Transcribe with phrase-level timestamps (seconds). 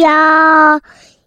[0.00, 0.80] 要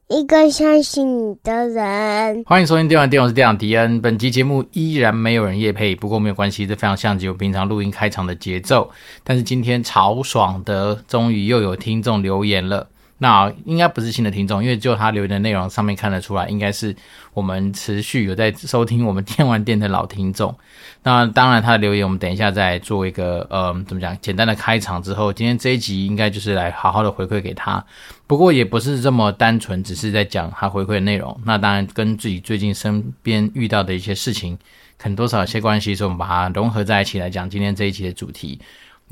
[0.07, 2.43] 一个相信你的人。
[2.45, 4.01] 欢迎收听电玩店，我是店长迪恩。
[4.01, 8.89] 本集节目依然没有人夜配，不过没有关系，这非常像极我平常录音开场的节奏。
[9.23, 12.87] 但是今天超爽的，终于又有听众留言了。
[13.23, 16.95] 那应该不是新的听众，因为就他留言的内容上面看得出来，应该是
[17.35, 20.57] 我们持续有在收听我们电玩店的老听众。
[21.03, 27.85] 那当然，他的留言我们等一下再做一个呃，怎么讲，简单的开场之后，今天这一集应该就是来好好的回馈给他。
[28.25, 31.39] 不过也不是这么单纯，只是在讲他回馈的内容。
[31.45, 34.57] 那当然跟自己最近身边遇到的一些事情，
[34.97, 38.59] 可能多少有些关系，所以我们把它融合在一起来讲今天这一集的主题。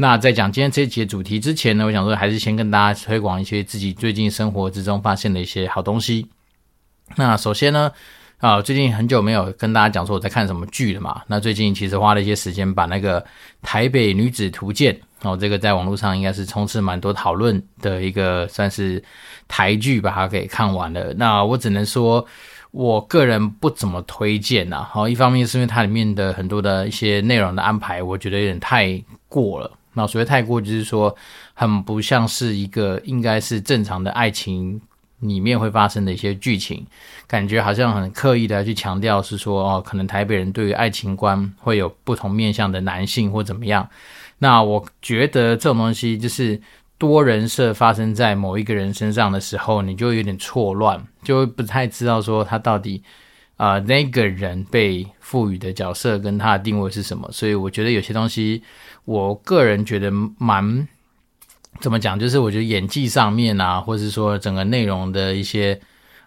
[0.01, 6.25] 那在讲今天这一集的主题之前呢，我想说还是先跟大家推广一些自己最近生活之中发现的一些好东西。
[7.17, 7.91] 那首先呢，
[8.37, 11.21] 啊，最近很久没有跟大家讲说我在看什么剧了嘛。
[11.27, 13.19] 那最近其实花了一些时间把那个
[13.61, 14.97] 《台北女子图鉴》
[15.29, 19.03] 哦，这个在网络上应该是充斥蛮多讨论的一个算是
[19.49, 21.13] 台剧，把它给看完了。
[21.15, 22.25] 那我只能说，
[22.71, 24.87] 我个人不怎么推荐呐。
[24.89, 29.69] 好，一方面是因为它里面的很多的一些内容的安排，我觉得有点太过了。
[29.99, 31.13] 那所谓太过，就是说
[31.53, 34.79] 很不像是一个应该是正常的爱情
[35.19, 36.87] 里面会发生的一些剧情，
[37.27, 43.89] 感觉好像很刻意的去强调是说哦，可能台北人对于爱情观会有不同面向的男性或怎么样。
[44.37, 46.61] 那我觉得这种东西就是
[46.97, 53.03] 多人设发生在某一个人身上的时候，你就有点错乱，就不太知道说他到底
[53.57, 57.29] 啊、那个人被赋予的角色跟他的定位是什么。
[57.33, 58.63] 所以我觉得有些东西。
[59.09, 60.87] 我个人觉得蛮
[61.81, 65.81] 怎么讲，就是我觉得演技上面啊，或者是说整个内容的一些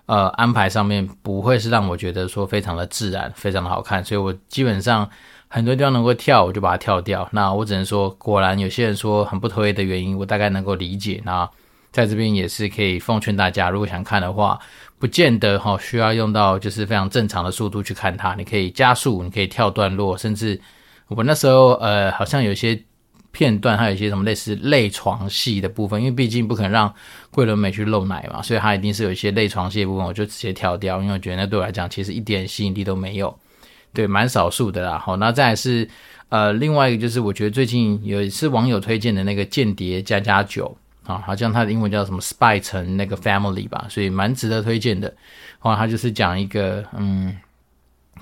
[0.06, 4.05] 呃安排上面，不会是让我觉得说非常的自然，非常的好看。
[4.05, 5.08] 所以我基本上
[5.46, 7.29] 很多地方能够跳，我就把它跳掉。
[7.30, 11.23] 那我只能说，果然有些人说很不推的原因，我大概能够理解。
[11.24, 11.48] 那
[11.92, 14.58] 在这边也是可以奉劝大家，如果想看的话，
[14.98, 20.61] 不见得哈需要用到就是非常正常的速度去看它，你可以加速，你可以跳段落，甚至。
[21.17, 22.80] 我那时候呃，好像有些
[23.30, 26.95] 片段，还有一些什么类似泪床戏的部分，因为毕竟不可能让
[27.30, 33.34] 桂纶镁去露奶嘛，所以他一定是有一些泪床戏的部分，我就直接跳掉，因为我觉得那对我来讲其实一点吸引力都没有，
[33.95, 34.98] 对，蛮少数的啦。
[34.98, 35.89] 好，那再是
[36.28, 40.77] 呃，另外一个就是我觉得最近有一次网友推荐的那个《间谍家家酒》
[41.11, 45.12] 啊，好像它的英文叫什么 Spy 城那个 Family 吧，所以蛮值得推荐的。
[45.62, 47.34] 哇，他就是讲一个嗯。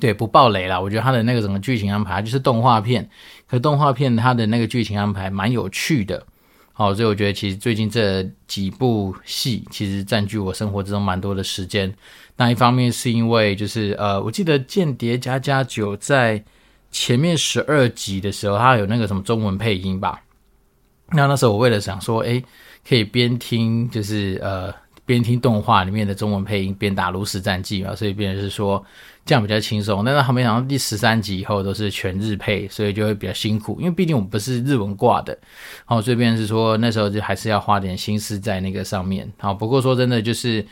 [0.00, 3.08] 对，不爆雷了，我觉得它的那个整个剧情安排就是动画片，
[3.46, 6.26] 可动画片它的那个剧情安排蛮有趣的，
[6.72, 11.94] 好，所以我觉得其实最近这几部戏其实占据我生活之中蛮多的时间。
[12.36, 16.42] 那一方面是因为就是呃，我记得《间谍加加九》在
[16.90, 20.22] 前面十二集的时候，它有那个什么中文配音吧？
[21.12, 22.42] 那那时候我为了想说，诶，
[22.88, 24.74] 可以边听就是呃。
[25.10, 28.80] 边听动画里面的中文配音边打炉石战记嘛，所以变成是说
[29.26, 30.04] 这样比较轻松。
[30.04, 33.76] 但是还没想到第十三集以后都是全日配，所以就会比较辛苦。
[33.80, 35.36] 因为毕竟我们不是日文挂的，
[35.84, 39.28] 好，所以变成是说那时候就还是要花点心思在那个上面。
[39.40, 40.64] 好，不过说真的就是，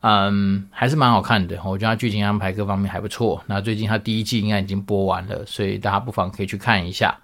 [0.00, 1.58] 嗯，还是蛮好看的。
[1.64, 3.42] 我觉得它剧情安排各方面还不错。
[3.46, 7.16] 那最近它第一季应该已经播完了，所以大家不妨可以去看一下。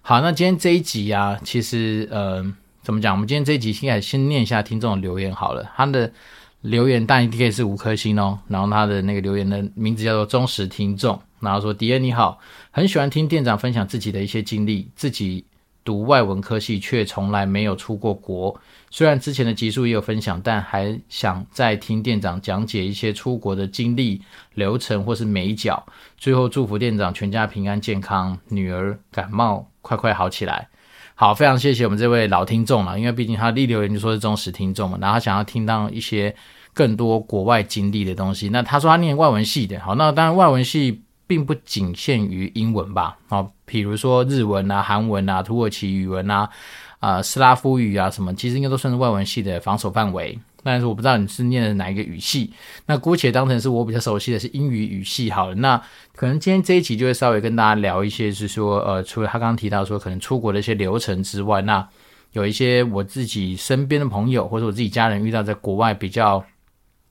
[0.00, 2.56] 好，那今天这一集啊，其实，嗯。
[2.84, 3.14] 怎么讲？
[3.14, 5.66] 我们今天这一集现在先念一下听众的留言好了。
[5.74, 6.12] 他的
[6.60, 8.38] 留言当然可以是五颗星哦。
[8.46, 11.18] 然后他的那个留言的名字叫做忠实听众。
[11.40, 12.38] 然后说：“迪恩你好，
[12.70, 14.90] 很喜欢听店长分享自己的一些经历。
[14.94, 15.44] 自己
[15.82, 18.54] 读外文科系，却从来没有出过国。
[18.90, 24.20] 虽然之前的集数也有分享，但还想再听店长讲解一些出国的经历、
[24.52, 25.82] 流程或是美角。
[26.18, 30.68] 最后祝福店长全家平安健康，女儿感冒快快好起来。”
[31.16, 36.34] 好，非常谢谢我们这位老听众了，因为毕竟他立留言就说是忠实听众嘛，然后他想要听到一些
[36.72, 38.48] 更多国外经历的东西。
[38.48, 46.50] 那他说他念外文系的，好，那当然外文系并不仅限于英文吧，好，比如说日文啊、韩文啊、土耳其语文啊、
[46.98, 50.36] 啊、呃、斯拉夫语啊什么，其实应该都算是外文系的防守范围。
[50.64, 52.52] 但是我不知道你是念的哪一个语系，
[52.86, 55.54] 那姑且当成是我比较熟悉的是英语语系好了。
[55.56, 55.80] 那
[56.16, 61.86] 可能今天这一集就会稍微跟大家聊一些，是说呃，除了他刚刚提到说可能出国的一些流程之外，那
[62.32, 66.44] 有一些我自己身边的朋友或者我自己家人遇到在国外比较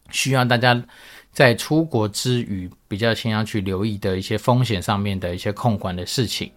[0.10, 0.84] 需要大家
[1.32, 6.52] 在出国之余比较先要去留意的一些风险上面的一些控管的事情。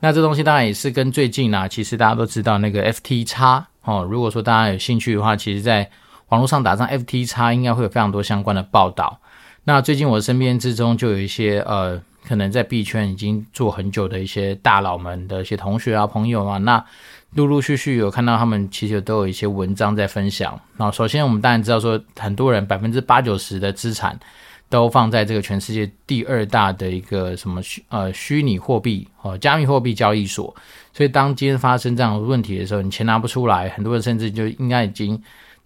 [0.00, 5.88] 那这东西当然也是跟最近呢、其实大家都知道那个 FTX 哦，如果说大家有兴趣的话，其实在
[6.32, 9.20] 网络上打上 FTX 应该会有非常多相关的报道。
[9.64, 16.82] 那最近我身边之中就有一些呃，可能在币圈已经做很久的一些大佬们的一些同学啊、朋友啊，那
[17.34, 20.58] 陆陆续续有看到他们其实都有一些文章在分享。
[20.78, 24.18] 那首先我们当然知道说，很多人百分之八九十的资产
[24.70, 30.56] 都放在这个全世界第二大的一个什么虚呃虚拟货币哦加密货币交易所。
[30.94, 35.22] 所以当今天发生这样的问题的时候，你钱拿不出来，很多人甚至就应该已经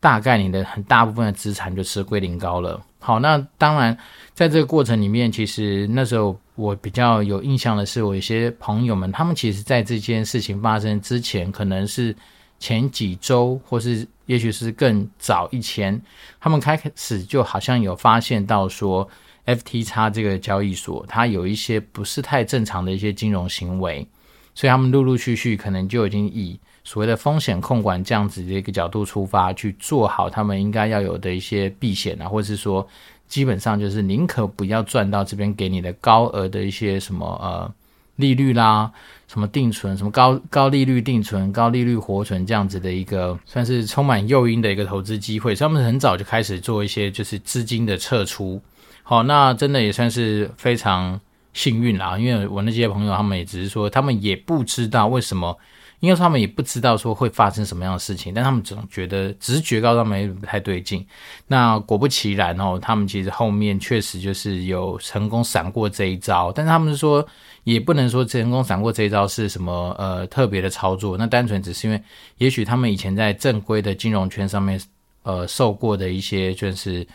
[0.06, 2.80] 大概你的很大部分的资产就吃龟苓膏了。
[3.00, 3.96] 好，那当然
[4.34, 6.38] 在这个过程里面，其实那时候。
[6.56, 12.16] 我比较有印象的是，我一些朋友们，他们其实在这件事情发生之前，可能是
[12.58, 16.00] 前几周，或是也许是更早以前，
[16.40, 19.06] 他们开始就好像有发现到说
[19.44, 24.08] ，FTX 这个交易所它有一些不是太正常的一些金融行为，
[24.54, 32.88] 所以他们陆陆续续可能就已经以所谓的风险控管这样子的一个角度出发，去做好他们应该要有的一些避险啊，或者是说。
[33.28, 37.68] 基本上就是宁可不要赚到这边给你的高额的一些什么呃
[38.14, 38.88] 利率啦，
[39.26, 48.62] 什么定存，什么高高利率定存、高利率活存这样子的一个算是充满诱因的一个投资机会，所以他们很早就开始做一些就是资金的撤出。
[49.02, 51.20] 好，那真的也算是非常
[51.52, 55.58] 幸运啦，因为我那些朋友他们也只是说，他们也不知道为什么。
[56.06, 61.04] 因为他们也不知道说会发生什么样的事情，但他们总觉得直觉告诉他们不太对劲。
[61.48, 66.52] 那果不其然哦，他们其实后面确实就是有成功闪过这一招。
[66.52, 67.26] 但是他们说，
[67.64, 72.00] 也不能说成功闪过这一招是什么呃特别的操作，那单纯只是因为，
[72.38, 74.80] 也许他们以前在正规的金融圈上面
[75.24, 77.06] 呃受过的一些就是。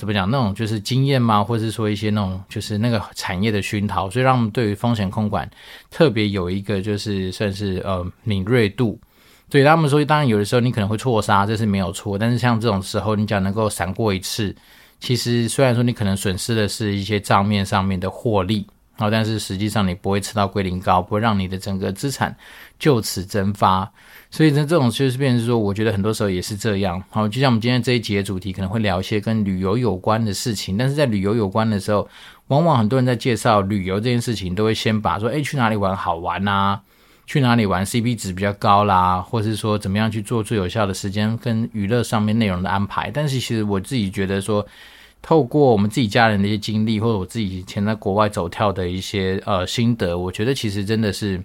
[0.00, 0.30] 怎么讲？
[0.30, 1.44] 那种就是经验吗？
[1.44, 5.46] 或者是说一些那种就是那个产业的熏陶，所以让我们对于风险控管
[5.90, 8.98] 特别有一个就是算是呃敏锐度。
[9.50, 12.16] 对他们说，当然有的时候你可能会错杀，这是没有错。
[12.16, 14.56] 但是像这种时候，你只要能够闪过一次，
[15.00, 18.66] 其实虽然说你可能损失的是一些账面上面的获利。
[18.96, 22.34] 好，但是实际上你不会吃到归零高，不会让你的整个资产
[22.78, 23.90] 就此蒸发。
[24.30, 27.02] 所以呢，这种就是变成说，我觉得很多时候也是这样。
[27.10, 30.76] 好，就像我们今天这一集的主题，可能会聊一些跟旅游有关的事情。
[30.76, 32.08] 但是在旅游有关的时候，
[32.46, 36.80] 往往很多人在介绍旅游这件事情，都会先把说，诶，去哪里玩好玩啊？
[37.26, 39.20] 去哪里玩 CP 值比较高啦？
[39.20, 43.10] 或是说怎么样去做最有效的时间跟娱乐上面内容的安排？
[43.12, 44.66] 但是其实我自己觉得说。
[45.22, 51.38] 透过我们自己家人的一些经历，或者我自己以前在国外走跳的一些呃心得，我觉得其实真的是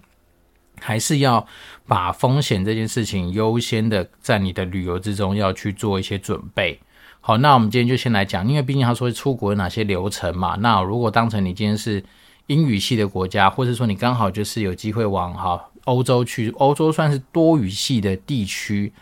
[0.79, 1.45] 还是要
[1.87, 6.79] 把风险这件事情优先的在你的旅游之中要去做一些准备。
[7.21, 10.55] 好，那我们今天就先来讲，因为毕竟他说出国有哪些流程嘛。
[10.59, 12.03] 那如果当成你今天是
[12.47, 18.93] 英语系的国家，或者说你刚好就是有机会往哈欧洲去，欧洲算是多语系的地区。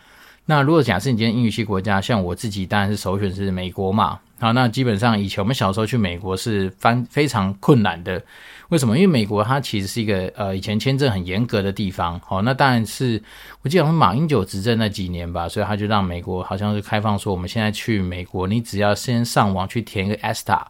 [0.46, 4.18] 那如果假设你今天英语系国家，像我自己当然是首选是美国嘛。
[4.38, 8.22] 好，那基本上以前我们小时候去美国是翻非常困难的。
[8.70, 8.96] 为什么？
[8.96, 12.18] 因为美国它其实是一个呃以前签证很严格的地方。
[12.20, 13.22] 好，那当然是
[13.62, 20.62] 我记得马英九执政那几年吧，所以他就让美国好像是开放说，我们现在去美国，你只要先上网去填一个 ESTA，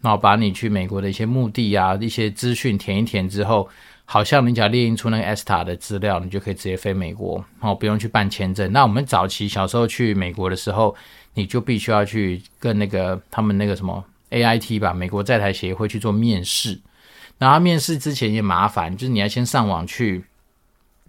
[0.00, 3.68] 然后把你去美国的一些目的啊一些资讯填一填之后。
[4.12, 8.72] 好像你只要列印出那个 ESTA 的资料，你就可以直接飞美国，哦，不用去办签证。
[8.72, 10.92] 那我们早期小时候去美国的时候，
[11.34, 16.76] 你就必须要去跟那个他们那个什么 AIT 吧，美国在台协会去做面试。
[17.40, 20.24] 然后面试之前也麻烦，就是你要先上网去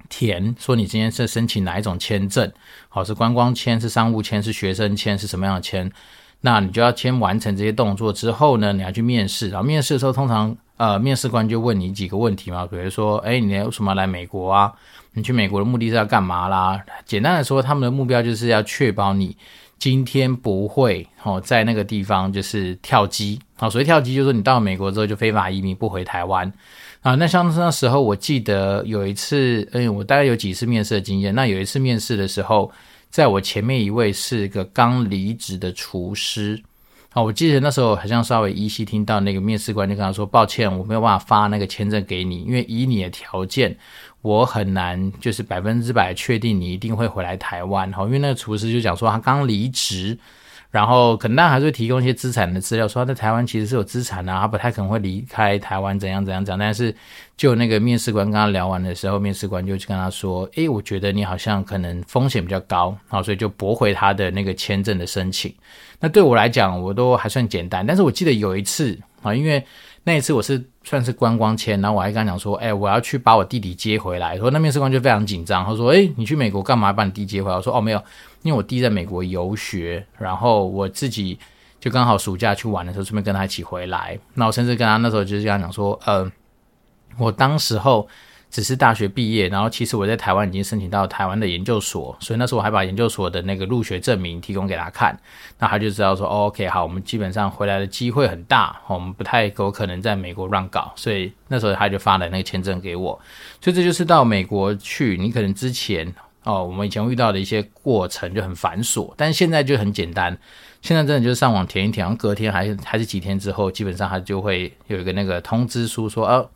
[0.10, 2.52] 填，说你今天是申请哪一种签证，
[2.90, 5.92] 好，是观光签，是商务签，是学生签，是什么样的签？
[6.40, 9.50] 那你就要先完成这些动作之后呢，你要去面试。
[9.50, 10.58] 然后面试的时候，通常。
[10.78, 14.74] 呃，面试官就问你几个问题嘛，比如说，哎，你为什么来美国啊？
[15.14, 16.84] 你去美国的目的是要干嘛啦？
[17.06, 19.38] 简单的说，他们的目标就是要确保你
[19.82, 23.40] 今天不会哦，在那个地方就是跳机。
[23.56, 26.54] 好，所谓跳机就是你到美国之后就非法移民不回台湾
[27.02, 27.16] 啊。
[27.16, 31.34] 那像那时候，我记得有一次，哎，我大概有几次面试的经验。
[31.34, 32.72] 那有一次面试的时候，
[33.10, 36.62] 在我前面一位是个刚离职的厨师。
[37.14, 43.76] 好，我记得那时候好像稍微依稀听到那个面试官就跟他说：“抱歉，我没有办法发那个签证给你，因为以你的条件，
[44.22, 50.18] 我很难就是百分之百确定你一定会回来台湾。”好，因为那个厨师就讲说他刚离职。
[50.70, 56.58] 然后可能大家还是会提供一些资产的资料，说他在台湾其实是有资产的，他不太可能会离开台湾，怎样怎样讲。
[56.58, 56.96] 但是
[57.36, 65.54] 就那个面试官跟他聊完的时候，面试官就去跟他说：“诶，我觉得你好像可能风险比较高，好，所以就驳回他的那个签证的申请。”
[66.00, 67.86] 那对我来讲，我都还算简单。
[67.86, 69.62] 但是我记得有一次啊，因为
[70.04, 76.92] 那一次我是算是观光签，然后我还跟他讲说：“诶，我要去把我弟弟接回来。”说那面试官就非常紧张，他说：“诶，你去美国干嘛？
[76.92, 78.04] 把你弟接回来？”我说：“哦，没有。”
[78.42, 81.38] 因为我弟在美国游学，然后我自己
[81.80, 84.18] 就刚好暑假去玩的时候，顺便跟他一起回来。
[84.34, 86.32] 那我甚至跟他那时候就是这样讲说，嗯，
[87.20, 88.08] 我当时候
[88.52, 95.18] 只是大学毕业，然后其实我在台湾已经申请到台湾的研究所，所以那时候我还把研究所的那个入学证明提供给他看，
[95.58, 103.18] 那他就知道说，，OK，好，我们基本上回来的机会很大，我们不太有可能在美国乱搞，所以那时候他就发了那个签证给我，
[103.62, 110.38] 所以这就是到美国去，你可能之前哦，我们以前遇到的一些过程就很繁琐，但现在就很简单，
[110.82, 116.50] 现在真的就是上网填一填，隔天还是还是几天之后，基本上他就会有一个那个通知书说，哦。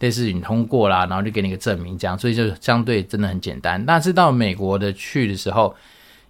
[0.00, 3.84] 类似你通过啦，然后就给你个证明，这样，所以就相对真的很简单。
[3.84, 5.74] 但是到美国的去的时候，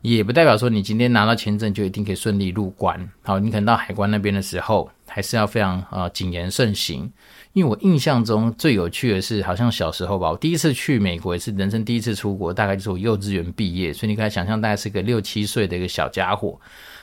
[0.01, 3.09] 也不代表说你今天拿到签证就一定可以顺利入关。
[3.23, 7.11] 好，你可能到海关那边的时候，还是要非常呃谨言慎行。
[7.53, 16.59] 因为我印象中最有趣的是，好像小时候吧，我第一次去美国也是人生第一次出国，大概就是我幼稚园毕业，所以你可以想象，大概是个六七岁的一个小家伙。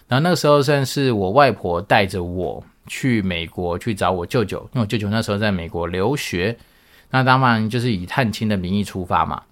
[0.07, 2.63] 然后那个时候算是我外婆带着我。
[2.87, 6.57] 去美国去找我舅舅，因为我舅舅那时候在美国留学，
[7.11, 9.43] 那当然就是以探亲的名义出发嘛。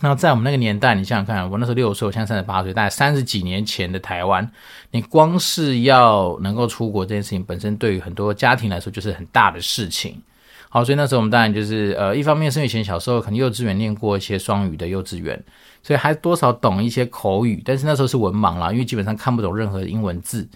[0.00, 4.46] 那在我们那个年代，你想想看，我那时候六岁，我现在三十八岁，大概三十几年前的台湾，
[4.90, 10.20] 你光是要能够出国这件事情本身，对于很多家庭来说就是很大的事情。
[10.68, 15.42] 好，所以那时候我们当然就是呃，一方面是以前小时候可能幼稚园念过一些双语的幼稚园，
[15.82, 20.46] 所以还多少懂一些口语，但是那时候是文盲啦，因为基本上看不懂任何英文字。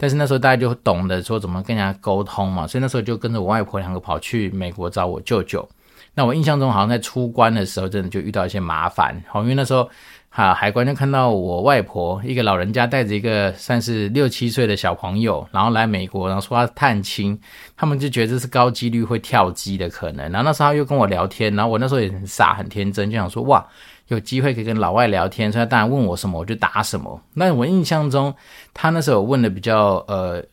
[0.00, 5.68] 但是那时候大家就懂得说怎么跟人家沟通嘛，所以那时候就跟着我外婆两个跑去美国找我舅舅。
[6.14, 9.88] 那我印象中好像在出关的时候，真的就遇到一些麻烦，好，因为那时候
[10.30, 17.38] 哈海关就看到我外婆一个老人家带着一个算是六七岁的小朋友，然后来美国，然后说要探亲，
[17.76, 20.30] 他们就觉得这是高几率会跳机的可能。
[20.32, 23.64] 然后那时候他又跟我聊天，然后我那时候也很傻很天真，就想说哇。
[24.10, 27.20] 有机会可以跟老外聊天，所以他当然问我什么我就答什么。
[27.34, 28.34] 那我印象中，
[28.74, 30.44] 他那时候问的比较呃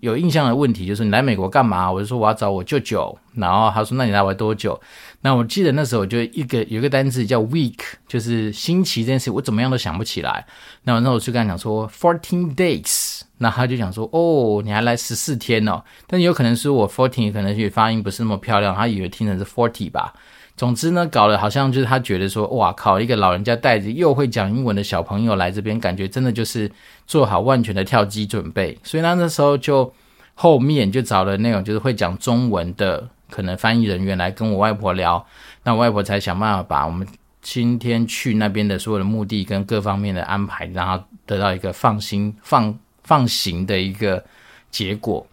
[0.00, 1.90] 有印象的问题就是你来美国干嘛？
[1.90, 3.16] 我就说我要找我舅舅。
[3.34, 4.80] 然后他说那你来玩多久？
[5.20, 10.44] 那我记得那时候就一个有一个单词叫 week，就是星期这件事，我怎么样都想不起来。
[10.82, 20.12] 那我那我就跟他讲说 fourteen days，那他就讲说哦你还来十四天哦，但有可能是我 fourteen 可能是发音不是那么漂亮，他以为听成是 forty 吧。
[20.56, 26.70] 总之呢，搞得好像就是他觉得说，哇靠，一个老人家带着又会讲英文的小朋友来这边，感觉真的就是
[27.06, 28.78] 做好万全的跳机准备。
[28.84, 29.92] 所以他那时候就
[30.34, 35.26] 后面就找了那种就是会讲中文的可能翻译人员来跟我外婆聊，
[35.64, 37.06] 那我外婆才想办法把我们
[37.42, 44.24] 今天去那边的所有的目的跟各方面的安排，然后得到一个放心放放行的一个
[44.70, 45.26] 结果。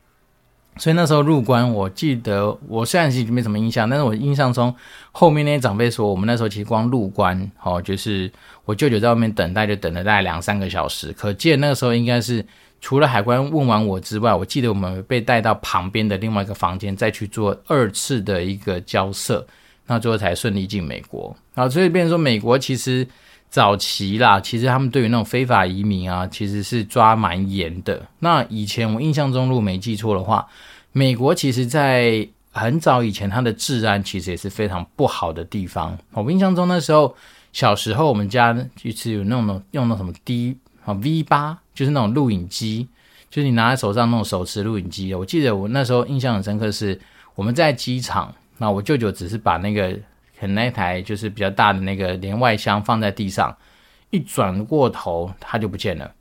[0.78, 4.74] 所以那时候入关，我记得我虽然是没什么印象，但是我印象中
[5.12, 8.32] 后面那些长辈说，我们那时候其实光入关，哦，就是
[8.66, 11.12] 我舅舅在外面等待，就等了大概两三个小时。
[11.14, 12.44] 可见那个时候应该是
[12.80, 19.46] 除了海关问完我之外，我记得我们被带到旁边的另外一个房间，再去做二次的一个交涉，
[19.88, 21.36] 那最后才顺利进美国。
[21.54, 23.06] 啊，所以变成说美国其实
[23.52, 28.02] 早期啦，其实他们对于那种非法移民啊，其实是抓蛮严的。
[28.20, 30.48] 那以前我印象中，如果没记错的话，
[30.94, 35.98] 美国其实，在很早以前，它的治安其实也是非常不好的地方。
[36.14, 37.14] 我印象中那时候，
[37.52, 42.88] 小时候我们家就是有那种用那什么 D 啊 V 八，就是那种录影机，
[43.30, 45.14] 就是你拿在手上那种手持录影机。
[45.14, 46.98] 我记得我那时候印象很深刻，是
[47.36, 49.98] 我们在机场，那我舅舅只是把那个
[50.42, 53.56] 可能那台就是比较大的那个连外箱放在地上，
[54.10, 56.12] 一转过头，它就不见了。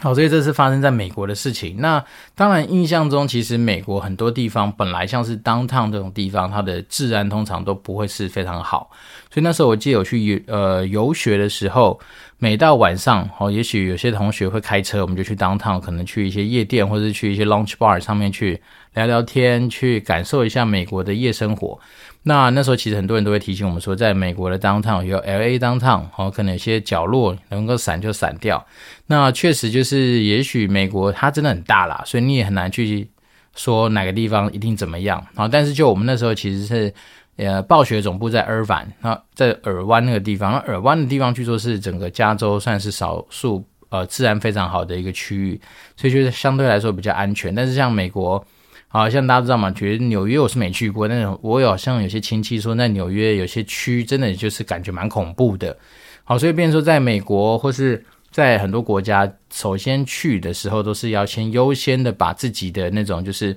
[0.00, 1.76] 好，所以这是发生在美国的事情。
[1.80, 2.02] 那
[2.34, 8.88] 当然，印象中其实美国很多地方本来像是 downtown 这种地方，它的治安通常都不会是非常好。
[9.30, 11.98] 所以那时候我记得有去呃游学的时候，
[12.38, 18.62] 每到晚上，哦，也许有些同学会开车，我们就去 downtown，可能去一些夜店或者去一些 lunch bar 上面去
[18.94, 21.78] 聊聊天，去感受一下美国的夜生活。
[22.24, 28.66] 那那时候其实很多人都会提醒我们说，在美国的 downtown 有 LA downtown 哦，可能有些角落能够闪就闪掉。
[29.06, 33.08] 那确实就是，也许美国它真的很大啦，所以你也很难去
[33.54, 35.48] 说哪个地方一定怎么样啊。
[35.48, 36.92] 但是就我们那时候其实是，
[37.36, 45.58] 呃，暴雪总部在尔湾，那在尔湾那个地方，那尔湾的地方据说是整个加州算是少数呃治安非常好的一个区域，
[45.96, 47.54] 所以就是相对来说比较安全。
[47.54, 48.44] 但是像美国。
[48.92, 49.70] 好像大家知道吗？
[49.70, 55.76] 觉得纽约我是没去过，但是我有像有些亲戚说，在纽约有些区真的就是感觉蛮恐怖的。
[56.24, 63.56] 好，所以变说，在美国或是在很多国家，首先去的时候都是要先优先的把自己的那种就是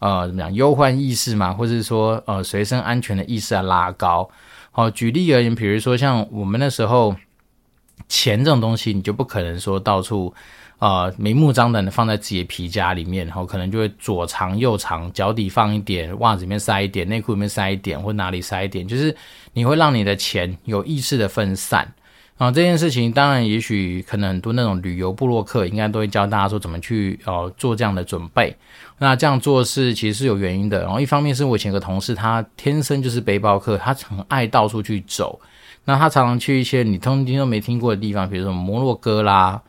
[0.00, 4.28] 呃怎么讲忧患意识嘛，或者是说呃随身安全的意识要拉高。
[4.72, 7.14] 好，举例而言，比如说像我们那时候。
[8.08, 10.34] 钱这种东西，你就不可能说到处。
[10.82, 19.14] 呃，明目张胆的放在自己的皮夹里面，然后可能就会左藏右藏，脚底放一点，袜子里面塞一点，内裤里面塞一点，或哪里塞一点，就是
[19.52, 21.86] 你会让你的钱有意识的分散。
[22.36, 28.52] 啊，这件事情当然，也许可能很多那种旅游部落客应该都会教大家说怎么去呃做这样的准备。
[28.98, 30.82] 那这样做是其实是有原因的。
[30.82, 35.40] 然后一方面是我前个同事，他天生就是背包客，他很爱到处去走。
[35.84, 39.62] 那他常常去一些你通听都没听过的地方，比如说摩洛哥啦。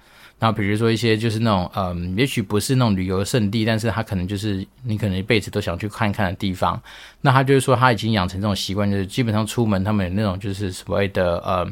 [0.44, 6.78] 然后比如说一些就是那种，嗯，也许不是那种旅游胜地，但是他可能就是你可能一辈子都想去看一看的地方。
[7.22, 11.66] 那他就是说他已经养成这种习惯，就是基本上出门他们有那种就是所谓的呃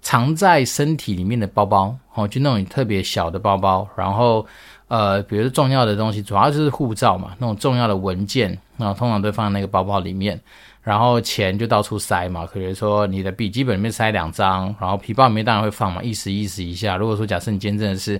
[0.00, 3.88] 藏在身体里面的包包，哦，就那种特别小的包包。
[3.96, 4.46] 然后
[4.86, 10.40] 呃，比如说重要的东西，主要就是护照嘛，那种重要的文件，然后通常都放在那个包包里面。
[10.88, 16.96] 然后钱就到处塞嘛，可能说你的笔记本里面塞两张，然后皮包里面当然会放嘛，意思意思一下。
[16.96, 18.18] 如果说假设你今天真的是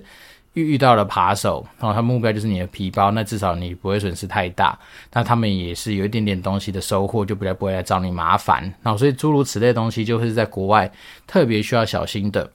[0.53, 4.77] 遇遇到了扒手，然后他目标就是你的皮包，那至少你不会损失太大。
[5.11, 8.61] 那他们也是有一点点东西的收获，就比较不会来找你麻烦。
[8.83, 10.91] 然后所以诸如此类东西，就是在国外
[11.25, 12.51] 特别需要小心的。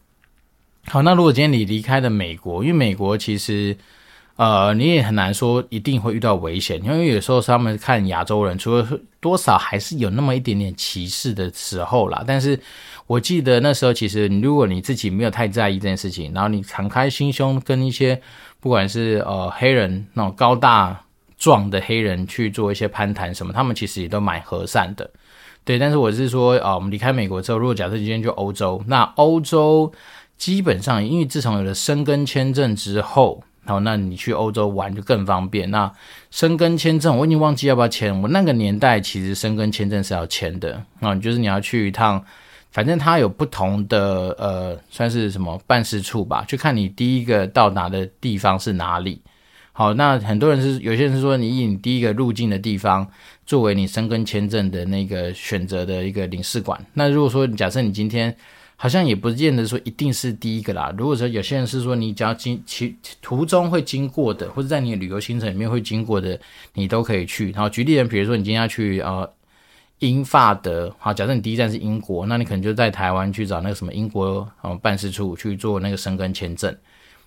[0.87, 3.76] 好，那如果今天你离开了美国，因为美国其实。
[4.36, 12.24] 呃，你也很难说一定会遇到危险，因为有时候他们看亚洲人，除了多少还是有那么一点点歧视的时候啦。
[12.26, 12.58] 但是
[13.06, 18.20] 我记得那时候，其实如果你自己没有太在意这件事情，然后你敞开心胸跟一些
[18.58, 21.00] 不管是呃黑人那种高大
[21.38, 25.08] 壮的黑人去做一些攀谈什么，他们其实也都蛮和善的。
[25.64, 29.92] 对，但是我是说，啊、我们离开美国之后，如果假设今天去欧洲，那欧洲
[30.36, 33.44] 基本上因为自从有了申根签证之后。
[33.66, 35.71] 好，那你去欧洲玩就更方便。
[35.71, 35.90] 那
[36.30, 38.21] 申根签证，我已经忘记要不要签。
[38.21, 42.23] 我那个年代其实申根签证是要签的啊，就是你要去一趟，
[42.71, 49.23] 反正它有不同的呃，算是什么办事处吧，就看你第一个到达的地方是哪里。
[49.73, 53.08] 好，那很多人是有些人是说，你以你第一个入境的地方
[53.47, 56.78] 作为你申根签证的那个选择的一个领事馆。
[56.93, 58.36] 那如果说假设你今天。
[58.84, 60.94] 好像也不见得说一定是第一个啦。
[60.99, 66.38] 如果说有些人是说你只要经其途中会经过的，或者在你的旅游行程里面会经过的，
[66.75, 67.50] 你都可以去。
[67.52, 69.26] 然后举例人，比如说你今天要去呃
[70.00, 76.76] 英法德，好，假设你第一站是英国，那你可能就在台湾去找那个什么英国呃办事处去做那个申根签证。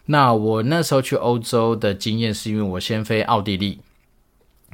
[0.05, 3.79] 那我那时候去欧洲的经验是因为我先飞奥地利，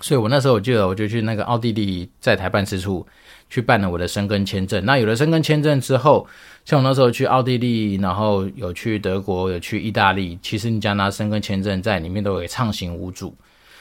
[0.02, 3.08] 所以我那时候我记得我就去那个奥地利在台办事处。
[3.50, 4.84] 去办了我的申根签证。
[4.84, 6.26] 那有了申根签证之后，
[6.65, 10.38] 像我那时候去奥地利，然后有去德国，有去意大利。
[10.41, 13.36] 其实你只要拿申根签证在里面都可以畅行无阻。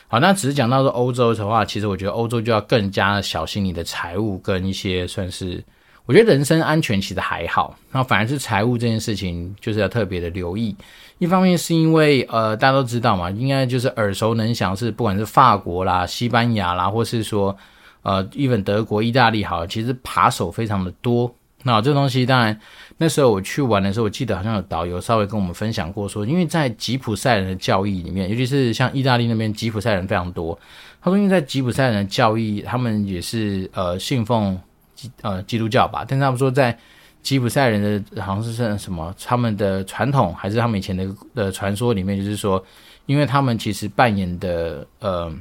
[0.08, 5.62] 好，那只是讲到说欧洲的话，其实我觉得欧洲就要更加小心你的财务跟一些算是，
[6.06, 10.74] 我觉得人身安全其实还好，那反而是财务这件事情就是要特别的留意。
[11.18, 17.56] 一方面是因为呃大家都知道嘛，应该就是耳熟能详是不管是法国啦、西班牙啦，或是说。
[18.04, 21.32] 呃，even 德国、意大利好，其实扒手非常的多。
[21.64, 22.58] 那这东西当然，
[22.98, 30.58] 那时候我去玩的时候，我记得好像有导游稍微跟我们分享过，说因为在吉普赛人的教义里面，尤其是像意大利那边吉普赛人非常多。
[31.00, 34.58] 他说，因为在吉普赛人的教义，他们也是呃信奉
[34.94, 36.76] 基呃基督教吧，但是他们说在
[37.22, 42.64] 吉普赛人的好像是什么他们的传统，还是他们以前的的传说里面，就是说，
[43.06, 45.32] 因为他们其实扮演的呃。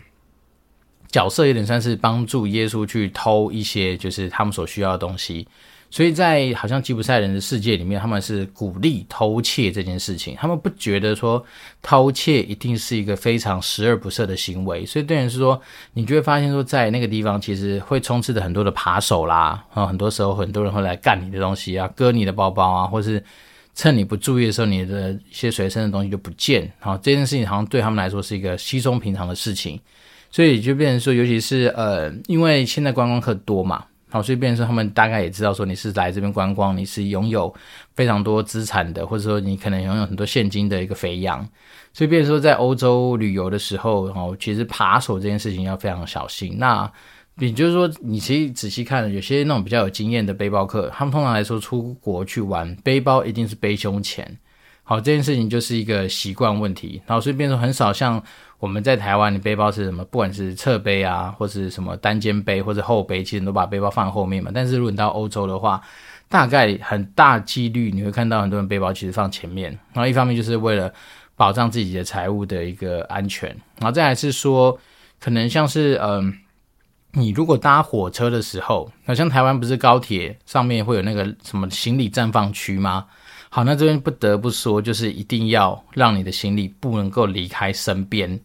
[1.12, 5.46] 角色有点算是帮助耶稣去偷一些就是他们所需要的东西，
[5.91, 11.45] 所以在好像吉普赛人的世界里面，他们是鼓励偷窃这件事情，他们不觉得说
[11.82, 15.62] 偷窃一定是一个非常十恶不赦的行为，所以对人是说，
[15.93, 23.21] 你就会发现说，在那个地方其实会充斥着很多的扒手啦，然后很多时候很多人会来干你的东西啊，割你的包包啊，或是
[23.75, 29.77] 趁你不注意的时候，你的一些随身的东西就不见，好这件事情好像对他们来说是一个稀松平常的事情。
[30.34, 37.52] 所以就变成说，尤其是呃，因为现在观光客多嘛，好，所以变成说他们大概也知道说你是来这边观光，你是拥有
[37.95, 41.47] 非常多资产的，或者说你可能拥有很多现金的一个肥羊，
[41.93, 46.58] 所以变成说在欧洲旅游的时候，然后，其实扒手这件事情要非常小心。
[46.58, 46.91] 那
[47.38, 54.38] 也就是说，你其实仔细看，有些那种比较有经验的背包客，他们通常来说出国去玩，背包一定是背胸前。
[54.84, 58.21] 好，这件事情就是一个习惯问题，然后所以变成很少像
[58.62, 60.06] 我们在台湾，你背包是什么？
[60.06, 64.52] 不管是侧背啊，或是什么单肩背或者后背，其实都把背包放在后面嘛。
[64.54, 65.82] 但是如果你到欧洲的话，
[66.30, 69.71] 大概很大几率你会看到很多人背包其实放前面。
[69.93, 70.93] 然后一方面就是为了
[71.36, 74.78] 保障自己的财务的一个安全，然后再来是说，
[75.19, 76.32] 可能像是嗯、
[77.13, 83.08] 你如果搭火车的时候，好像台湾不是高铁上面会有那个什么行李暂放区吗？
[83.50, 88.39] 好，那这边不得不说，就是一定要让你的行李不能够离开身边。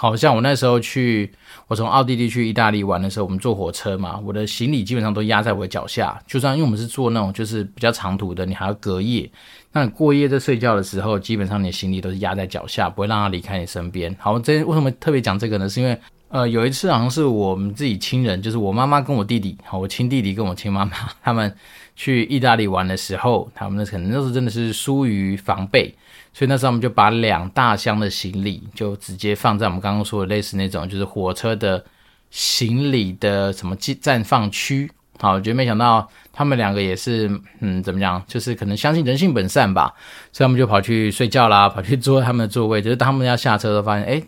[0.00, 1.30] 好像我那时候去，
[1.68, 6.18] 我从奥地利去意大利玩的时候，我们坐火车嘛，我的行李基本上都压在我的脚下。
[6.26, 9.30] 就算因为我们是坐那种就是比较长途的，你还要隔夜，
[9.72, 14.16] 那你过夜在睡觉的时候，基本上你的行李都是压在脚下，不会让它离开你身边。
[14.18, 15.68] 好，这为什么特别讲这个呢？
[15.68, 15.94] 是因为
[16.28, 21.54] 呃有一次好像是我们自己亲人，就是我妈妈跟我弟弟，好，我亲弟弟跟我亲妈妈他们
[21.94, 25.94] 去意大利玩的时候，他们那可能那时候真的是疏于防备。
[26.32, 31.84] 所以那时候我们就把两大箱的行李就直接放在我们刚刚说的类似那种就是火车的
[32.30, 34.90] 行李的什么暂放区。
[35.18, 39.92] 好，我觉得没想到他们两个也是，嗯，怎么讲，就是可能相信人性本善吧。
[40.32, 42.80] 所以他们就跑去睡觉啦，跑去坐他们的座位。
[42.80, 44.22] 就是当他们要下车都发现，哎，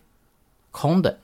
[0.71, 1.19] 空的。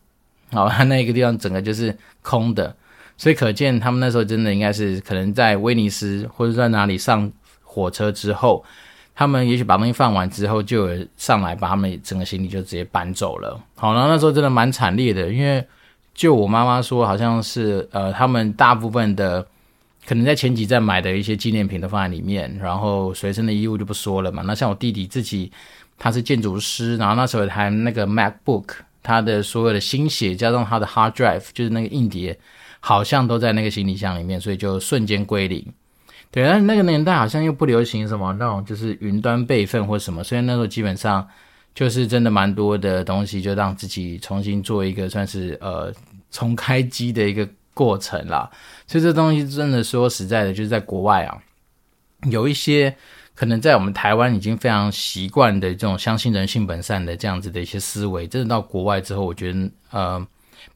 [0.52, 2.74] 好， 那个地方整个就是空的。
[3.18, 7.30] 所以可见他们那时候真的应该是可能在威尼斯或者在哪里上
[7.62, 8.64] 火车之后。
[9.18, 13.60] 他们也许把东西放完之后，就上来把他们整个行李就直接搬走了。
[13.74, 15.66] 好，然后那时候真的蛮惨烈的，因为
[16.14, 19.44] 就我妈妈说，好像是呃，他们大部分的
[20.06, 24.44] 可能在前几站买的一些纪念品都放在里面，然后随身的衣物就不说了嘛。
[24.46, 25.50] 那像我弟弟自己，
[25.98, 28.66] 他是建筑师，然后那时候还那个 MacBook，
[29.02, 32.38] 他的所有的心血加上他的 Hard Drive，就是那个硬碟，
[32.78, 35.66] 好像都在那个行李箱里面，所以就瞬间归零。
[36.30, 41.26] 对，但那个年代好像又不流行什么那种，就是云端备份或什么，所以那时候基本上
[41.74, 45.90] 就是真的蛮多的东西，就让自己重新做一个算是呃
[46.30, 48.50] 重开机的一个过程啦。
[48.86, 51.38] 所以这东西真的说实在的，就是在国外啊，
[52.30, 52.94] 有一些
[53.34, 60.26] 可能在我们台湾已经非常习惯的这种相信人性本善的这样子的一些思维，真的到国外之后，我觉得呃。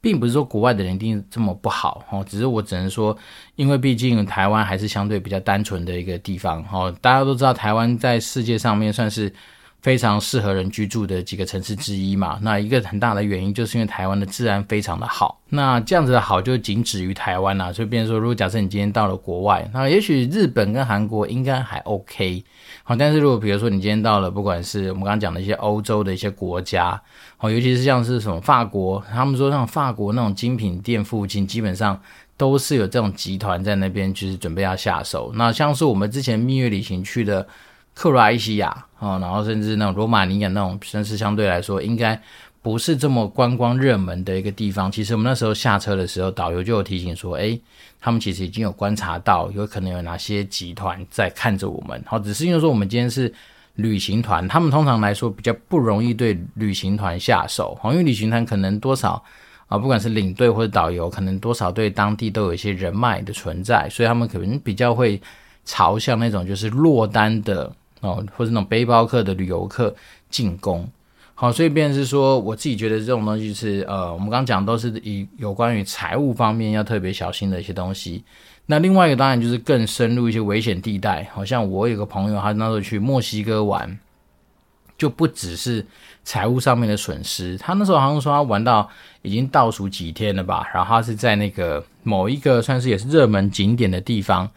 [0.01, 3.17] 并不是说国外的人一定这么不好哦，只是我只能说，
[3.57, 6.95] 因为毕竟台湾还是相对比较单纯的一个地方哦。
[7.01, 9.33] 大家都知道，台湾在世界上面算是
[9.83, 12.39] 非常适合人居住的几个城市之一嘛。
[12.41, 15.39] 那一个很大的原因就是因为台湾的治安非常的好。
[15.51, 17.71] 那这样子的好就仅止于台湾啦。
[17.71, 22.43] 所以，变说，如果假设你今天到了国外，那也许日本跟韩国应该还 OK。
[22.85, 27.01] 好，但是如果比如说你今天到了，不管是我们刚刚讲的一些欧洲的一些国家。
[27.39, 32.01] 哦，尤其是像是什么法国，他们说像法国那种精品店附近，基本上
[32.37, 35.33] 都是有这种集团在那边，就是准备要下手。
[35.35, 37.47] 那像是我们之前蜜月旅行去的
[37.95, 42.21] 克罗埃西亚，哦，然后甚至那种罗马尼亚那种，算是相对来说应该
[42.61, 44.91] 不是这么观光热门的一个地方。
[44.91, 47.61] 其实我们那时候下车的时候，导游就有提醒说，诶，
[48.01, 52.03] 他们其实已经有观察到，有可能有哪些集团在看着我们。
[52.07, 53.33] 好，只是因为说我们今天是。
[53.77, 59.13] 旅行团，他们通常来说比较不容易对旅行团下手，因为旅行团可能多少
[59.67, 65.19] 啊，不管是领队或者导游，可能多少对当地都有一些人脉的存在，所以他们可能比较会
[65.65, 69.93] 朝向那种就是落单的哦，或者那种背包客的旅游客
[70.29, 70.87] 进攻。
[71.35, 78.23] 好，所以变成是说，我自己觉得这种东西是呃，我们刚刚讲都是以有关于财务方面要特别小心的一些东西。
[78.67, 83.99] 那另外一个当然就是更深入一些危险地带，好像我有个朋友，他那时候去墨西哥玩，
[84.97, 85.85] 就不只是
[86.23, 88.89] 财务上面的损失，他那时候好像说他玩到
[89.23, 94.49] 已经倒数几天了吧，然后他是在那个某一个算是也是热门景点的地方，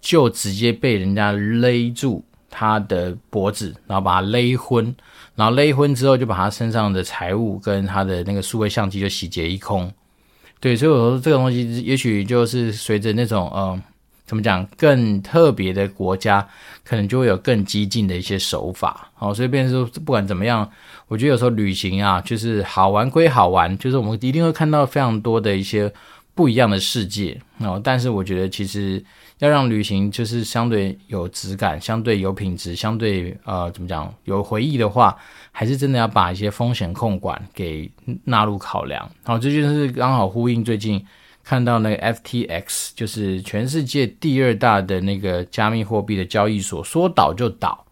[0.00, 4.94] 就直接被人家勒住他的脖子，然后把他勒昏，
[5.36, 9.90] 然后勒昏之后就把他身上的财物跟他的那个数位相机就洗劫一空。
[10.58, 13.80] 对，所以我说这个东西，也许就是随着那种呃，
[14.26, 16.46] 怎么讲，更特别的国家，
[16.84, 19.10] 可能就会有更激进的一些手法。
[19.14, 20.70] 好，所以变成说，不管怎么样，
[21.08, 25.90] 我觉得有时候旅行啊，就是好玩归好玩，就是我们一定会看到非常多的一些
[26.34, 27.40] 不一样的世界。
[27.58, 29.02] 哦，但是我觉得其实。
[29.40, 35.16] 要让旅行就是相对有质感，相对有品质，相对呃怎么讲有回忆的话，
[35.50, 37.90] 还是真的要把一些风险控管给
[38.24, 39.10] 纳入考量。
[39.24, 41.04] 好，这就是刚好呼应最近
[41.42, 47.84] 看到那个 FTX，就是全世界第二大的那个加密货币的交易所，说倒就倒。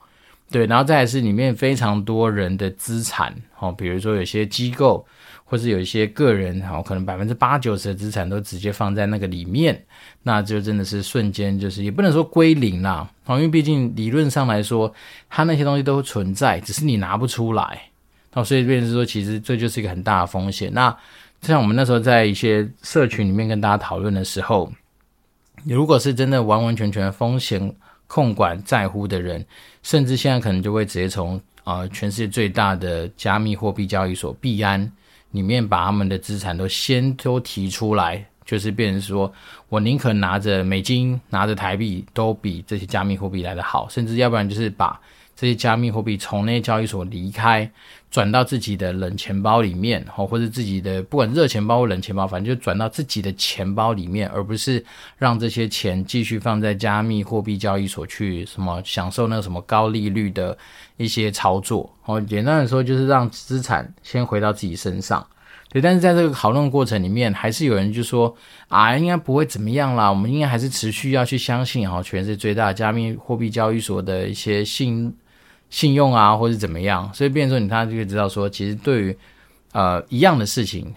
[0.51, 5.07] 对，然后再是里面非常多人的资产，哦，比如说有些机构。
[5.51, 9.83] 或是有一些个人，好，可能百分之八九十的资产都直接放在那个里面，
[10.23, 14.93] 那就真的是瞬间就是也不能说归零啦，因为毕竟理论上来说，
[15.31, 17.81] 它那些东西都存在，只是你拿不出来，
[18.35, 20.71] 那所以变成说，其实这就是一个很大的风险。
[20.75, 20.95] 那
[21.41, 24.71] 像我们那时候在一些社群里面跟大家讨论的时候，
[25.65, 27.75] 如果是真的完完全全风险
[28.07, 29.43] 控管在乎的人，
[29.83, 34.93] 甚至现在可能就会直接从啊、全世界最大的加密货币交易所币安。
[35.31, 39.33] 里面把他们的资产都先都提出来，就是变成说
[39.69, 44.99] 我宁可拿着美金、拿着台币，都比这些加密货币来的好，甚至要不然就是把
[45.37, 47.71] 这些加密货币从那些交易所离开，
[48.11, 54.83] 转到自己的冷钱包里面，哦，或者自己的不管热钱包或冷钱包，反正就转到自己的钱包里面，而不是
[55.19, 60.57] 让这些钱继续放在加密货币交易所去什么享受那个什么高利率的
[60.97, 61.95] 一些操作。
[62.07, 65.27] 哦，简单的说就是让资产先回到自己身上。
[65.71, 68.35] 对，但是在这个讨论过程里面，还是有人就说
[68.69, 75.15] 啊，应该不会怎么样啦，我们应该还是持续要去相信哈，全世界最大加密货币交易所的一些信。
[75.71, 79.17] 信用啊，或是怎么样，所以变成说，你他就可以知道说，其实对于
[79.73, 80.95] 呃一样的事情，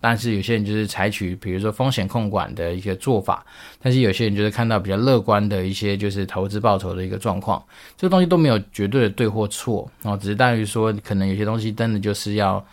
[0.00, 3.44] 但是有些人就是采取比如说风险控管的一些做法，
[3.80, 7.62] 但是有些人就是看到比较乐观的一些就是投资报酬的一个状况，
[7.96, 12.64] 这个东西都没有绝对的对或错，然后只是大于说，可能有些东西真的就是要。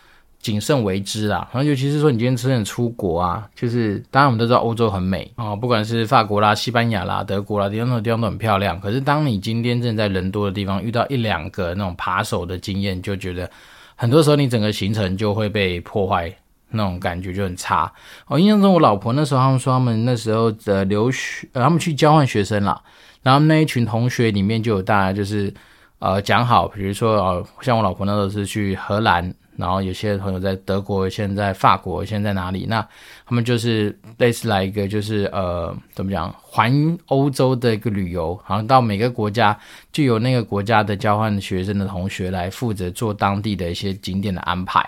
[0.41, 8.80] 谨慎为之啦，然后尤其是说你今天真的出国啊，就是当然我们都知道欧洲很美哦，不管是法国啦、西班牙啦、德国啦，地方的地方都很漂亮。
[8.80, 13.52] 可是当你今天正在人多的地方遇到一两个那种扒手的经验，就觉得
[13.97, 16.34] 很多时候你整个行程就会被破坏，
[16.69, 17.91] 那种感觉就很差。
[18.28, 22.82] 我印象中我老婆那时候他们说他们那时候的留学，他们去交换学生啦，
[23.23, 25.54] 然后那一群同学里面就有大家就是
[25.99, 29.36] 呃讲好，比如说呃像我老婆那时候是去荷兰。
[29.60, 32.65] 然后有些朋友在德国，现在法国，现在在哪里？
[32.65, 32.82] 那
[33.26, 39.58] 他们就是类似来一个，就是呃，怎么讲，环欧洲的一个旅游，好像到每个国家
[39.91, 44.88] 就有那个国家的交换学生的同学来负责做当地的一些景点的安排。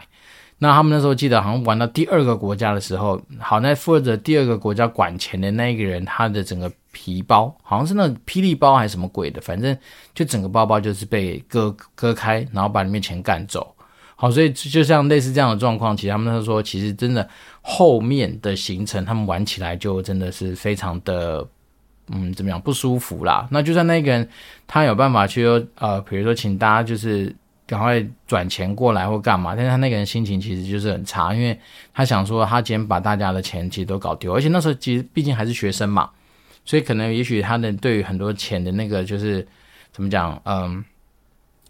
[0.57, 9.75] 那他们那时候记得好像玩到第二个国家的时候，好，那负责第二个国家管钱的那一个人，他的整个皮包好像是那霹雳包还是什么鬼的，反正
[10.13, 13.75] 就整个包包就是被割割开，然后把里面钱干走。
[14.21, 17.27] 好，所以就像类似这样的状况，其实他们都说，其实真的
[17.59, 21.43] 后面的行程，他们玩起来就真的是非常的，
[22.11, 23.47] 嗯，怎么样不舒服啦。
[23.49, 24.29] 那就算那个人
[24.67, 31.59] 他有办法去，呃，比如说请大家就是赶快转钱过来或干嘛，但是他那个人心情其实就是很差，因为
[31.91, 36.07] 他想说他今天把大家的钱其实都搞丢，而且那时候其实毕竟还是学生嘛，
[36.63, 39.47] 所以可能也许他的对于很多钱的那个就是
[39.91, 40.85] 怎么讲，嗯，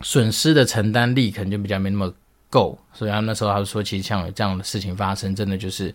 [0.02, 2.14] 损失的承担力可能就比较没那么。
[2.52, 5.88] 够，所以他那时候他就说，其实像有这样的事情发生，真的就是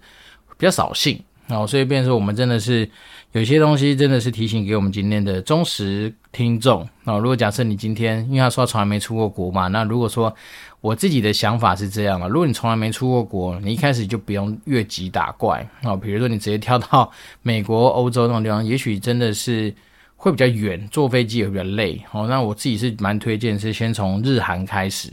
[0.59, 1.23] 比较扫兴。
[1.49, 2.91] 然后，所以变说，我们真的是
[3.31, 6.85] 有些东西真的是提醒给我们今天的忠实听众。
[7.05, 10.35] 那如果假设你今天，因为他说他从来没出过国嘛，那如果说
[10.81, 15.95] 我自己的想法是这样嘛，如果你从来没出过国，你一开始就不用越级打怪啊。
[15.95, 17.09] 比如说你直接跳到
[17.43, 19.73] 美国、欧洲那种地方，也许真的是
[20.17, 22.03] 会比较远，坐飞机也比较累。
[22.11, 25.13] 哦，那我自己是蛮推荐是先从日韩开始。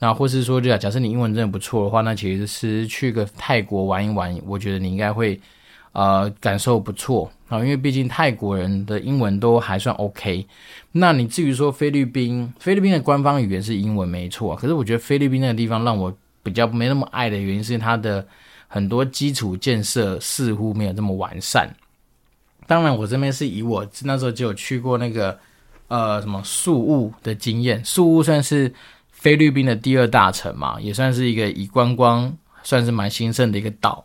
[0.00, 5.40] 那或是说，就假设你英文真的不错的话，那其实是去个泰国玩一玩，我觉得你应该会
[5.92, 10.44] 呃感受不错啊，因为毕竟泰国人的英文都还算 OK。
[10.92, 18.26] 那你至于说菲律宾，菲律宾的官方语言是英文没错，可是我觉得菲律宾那个地方让我比较没那么爱的原因是它的
[18.66, 21.72] 很多基础建设似乎没有这么完善。
[22.66, 25.38] 当然，我这边是以我那时候就有去过那个
[25.88, 28.70] 呃什么宿雾的经验，宿雾算是。
[29.24, 32.30] 菲律宾的第二大城嘛，也算是一个以观光
[32.62, 34.04] 算是蛮兴盛的一个岛。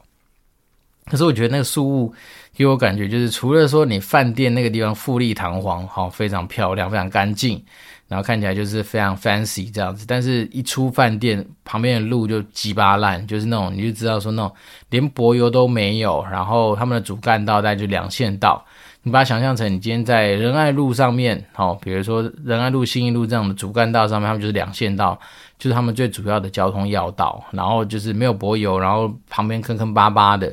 [1.08, 2.13] 可是我觉得那个宿雾
[2.55, 7.62] 给我感觉就是，除了说你饭店那个地方富丽堂皇，好，非常漂亮，非常干净，
[8.08, 10.05] 然后看起来就是非常 fancy 这样子。
[10.08, 14.55] 但是一出饭店旁边的路就鸡巴烂，就是那种你就知道说那种
[14.89, 18.65] 连柏油都没有，然后他们的主干道大概就两线道。
[19.03, 25.17] 你把它想象成你今天在仁爱路上面，好，比如说仁爱路、新义路这样的主干道上面，他们就是两线道，
[25.57, 27.41] 就是他们最主要的交通要道。
[27.51, 30.47] 然后就是没有柏油，然后旁边坑坑巴巴的。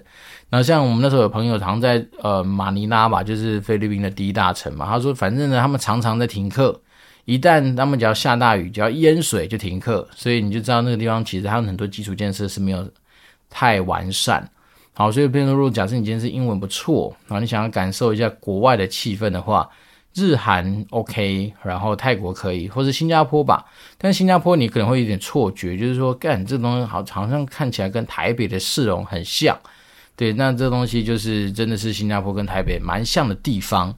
[0.49, 6.81] 然后像我们那时候有朋友常在呃马尼拉吧，就是菲律宾的第一大城嘛，他说反正呢，他们常常在停课，
[7.25, 12.89] 一旦他们只要下大雨，只要淹水就停课，所以你就知道那个地方其实他们很多基础建设是没有
[13.51, 14.49] 太完善。
[14.99, 19.69] 好，所以变成如果假设你今天是英文不错，然后你想要感受一下国外的气氛的话，
[20.15, 23.67] 日韩 OK，然后泰国可以，或者新加坡吧。
[23.99, 29.55] 但新加坡你可能会有点错觉，就是说，干这东西好，好像看起来跟台北的市容很像。
[30.17, 33.95] 对，那这东西就是真的是新加坡跟台北蛮像的地方。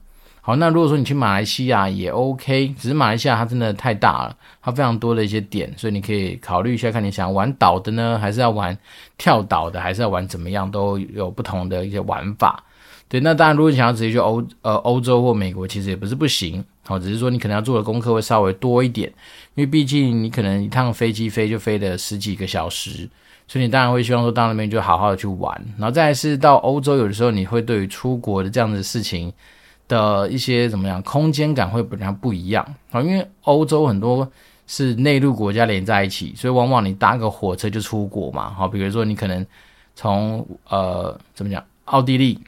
[0.49, 8.75] 好，那如果说你去马来西亚也 OK，只是马来西亚它真的太大了，它非常多的一些点，所以你可以考虑一下，看你想玩岛的呢，还是要玩
[9.15, 12.63] 跳岛的，还是要玩怎么样，都有不同的一些玩法。
[13.07, 19.07] 对，那当然，如果你想要直接去欧呃欧洲或美国，其实也不是不行，好，只是说你可能要做的功课会稍微多一点，
[19.53, 23.07] 因为毕竟你可能一趟飞机飞就飞了十几个小时，
[23.47, 29.31] 所以你当然会希望说到那边就好好的去玩，然后再来是到欧洲，有的时候你会对于出国的这样的事情。
[29.89, 34.31] 的一些怎么样空间感会比较不一样啊，因为欧洲很多
[34.67, 38.51] 是内陆国家连在一起，所以往往你搭个火车就出国嘛。
[38.51, 39.45] 好，比如说你可能
[39.95, 42.39] 从呃怎么讲奥地利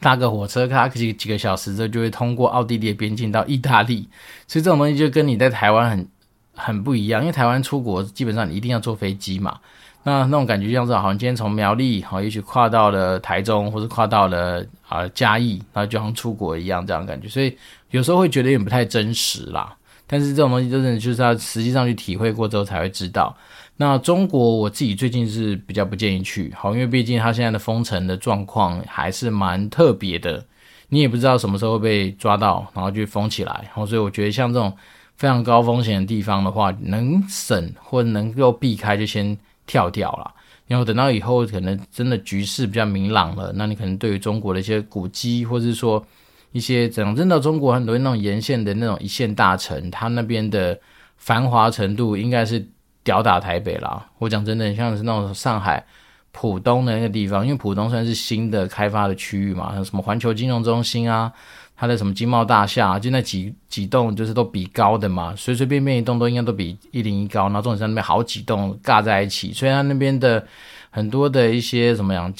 [0.00, 4.08] 搭个火车，开几几个小时之后就会通过奥地利的边境到意大利，
[4.48, 6.08] 所以这种东西就跟你在台湾很
[6.54, 9.60] 很不一样，因为台湾出国基本上你一定要坐飞机嘛。
[10.06, 17.58] 那那种感觉像是好像今天从苗栗好，也许跨到了台中，或是跨到了啊、嘉义，然后就像出国一样这样感觉，所以
[17.90, 19.76] 有时候会觉得有点不太真实啦。
[20.06, 23.36] 但是这种东西真的就是要实际上去体会过之后才会知道。
[23.76, 30.46] 那中国我自己最近是比较不建议去，好，因为毕竟它现在的封城的状况还是蛮特别的，
[30.88, 33.52] 你也不知道什么时候会被抓到，然后就封起来。
[33.64, 34.72] 然后所以我觉得像这种
[35.16, 39.36] 非常高风险的地方的话，能省或者能够避开就先。
[39.66, 40.32] 跳掉了，
[40.66, 46.04] 然后等到以后可能真的局势比较明朗了，那你可能对于中国的一些古迹，或者是说
[46.52, 50.78] 一些讲真的，中国很多那种沿线的那种一线大城，它那边的
[51.16, 52.66] 繁华程度应该是
[53.02, 54.08] 吊打台北啦。
[54.18, 55.84] 我讲真的，像是那种上海
[56.32, 61.32] 浦东的那个地方，因为浦东算是新的开发的区域嘛，像什么环球金融中心啊。
[61.78, 67.42] 它的什么经贸大厦，就那几几栋，就是都比高的嘛，随随便便一栋都应该都比一零一高。
[67.44, 70.42] 然后重点是那边好几栋尬在一起，所以它那边的
[70.88, 72.32] 很多的一些怎么样，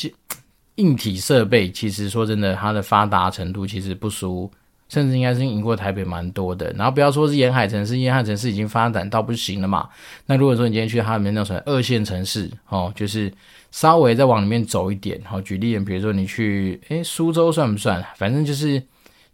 [0.77, 4.51] 硬体设备，其实说真的，它的发达程度其实不输，
[4.88, 6.72] 甚至应该是赢过台北蛮多的。
[6.72, 9.87] 然后不要说是沿海城市，沿海城市已经发展到不行了嘛。
[10.25, 13.31] 那如果说你今天去它里面那种二线城市，哦，就是
[13.70, 18.03] 稍微再往里面走一点，好，举例，比如说你去，诶，苏州算不算？
[18.16, 18.83] 反正就是。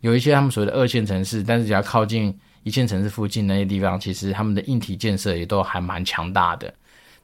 [0.03, 6.73] 有一些他们所谓的二线城市，但是只要靠近一线城市附近那些地方，其实他们的硬体建设也都还蛮强大的。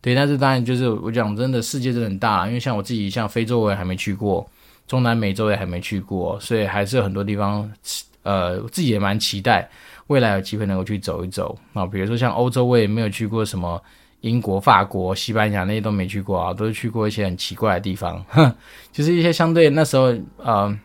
[0.01, 4.49] 对，但是当然就是我讲真的，世界真的很大，因为像我自己，像非洲我也还没去过，
[4.87, 7.69] 中南美洲也还没去过，所以还是有很多地方，
[8.23, 9.69] 呃，我自己也蛮期待
[10.07, 11.85] 未来有机会能够去走一走啊。
[11.85, 13.83] 比如说像欧洲，我也没有去过什么
[14.21, 18.55] 英国、法国、西班牙那些都没去过啊，都是去过一些很奇怪的地方，哼，
[18.93, 20.79] 就是一些相对那时候，呃。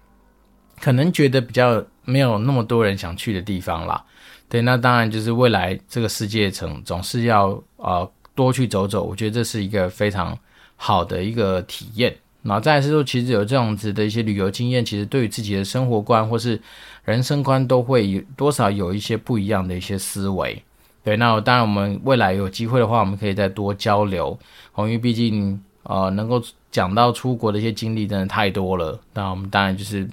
[0.79, 4.03] 可能觉得比较没有那么多人想去的地方啦，
[4.49, 10.37] 对，那当然就是未来这个世界城总是要呃多去走走，我觉得这是一个非常
[10.75, 12.13] 好的一个体验。
[12.41, 16.61] 然后再来是说，其实有这样子的一些旅游经验，其实对于自己的生活观或是
[17.05, 20.61] 人生观都会有多少有一些不一样的一些思维。
[21.05, 24.37] 对，那当然我们未来有机会的话，我们可以再多交流，
[24.77, 30.05] 因为毕竟呃能够讲到出国的一些经历真的太多了，那我们当然就是。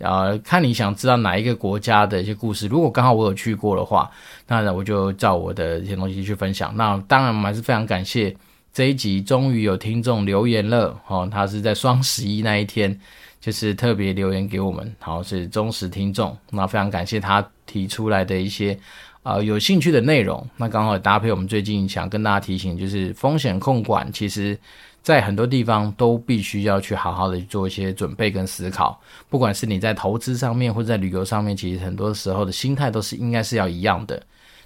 [0.00, 4.10] 呃，看你想知道哪一个国家的一些故事，如果刚好我有去过的话，
[4.48, 6.74] 那我就照我的一些东西去分享。
[6.74, 8.34] 那当然，我们还是非常感谢
[8.72, 12.98] 这一集终于有听众留言了哦，他是在双十一那一天，
[13.40, 18.78] 就是特别留言给我们，好，是忠实听众，那非常感谢他提出来的一些
[19.22, 20.48] 呃有兴趣的内容。
[20.56, 24.58] 那刚好搭配我们最近想跟大家提醒，就是风险控管，其实。
[25.02, 34.22] 在很多地方都必须要去好好的做一些准备跟思考，不管是你在投资上面或者在旅游上面，其实很多时候的心态都是应该是要一样的。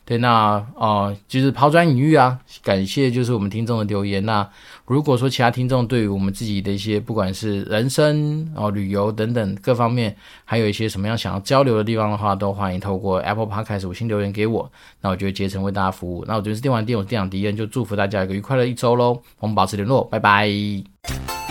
[0.06, 4.22] 对，那呃，就是抛砖引玉啊，感谢就是我们听众的留言。
[4.26, 4.46] 那
[4.86, 14.70] 如果说其他听众对于我们自己的一些不管是人生哦、旅游等等各方面，还有一些什么样想要交流的地方的话，都欢迎透过 Apple Podcast 五星留言给我。
[15.00, 16.24] 那我就会竭诚为大家服务。
[16.28, 19.22] 那我觉得是电玩店，我是店长迪恩，就祝福大家一个愉快的一周喽。
[19.38, 21.43] 我们保持联络，拜拜。